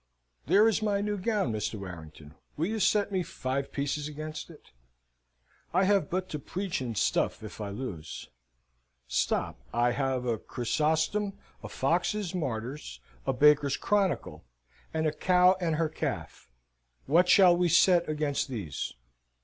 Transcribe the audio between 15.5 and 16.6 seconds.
and her calf.